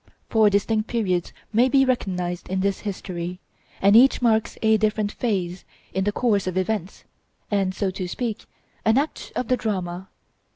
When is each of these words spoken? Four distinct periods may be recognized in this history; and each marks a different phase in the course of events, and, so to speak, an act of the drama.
Four 0.29 0.49
distinct 0.49 0.87
periods 0.87 1.31
may 1.53 1.69
be 1.69 1.85
recognized 1.85 2.49
in 2.49 2.61
this 2.61 2.79
history; 2.79 3.39
and 3.83 3.95
each 3.95 4.19
marks 4.19 4.57
a 4.63 4.77
different 4.77 5.11
phase 5.11 5.63
in 5.93 6.05
the 6.05 6.11
course 6.11 6.47
of 6.47 6.57
events, 6.57 7.03
and, 7.51 7.75
so 7.75 7.91
to 7.91 8.07
speak, 8.07 8.47
an 8.83 8.97
act 8.97 9.31
of 9.35 9.47
the 9.47 9.57
drama. 9.57 10.07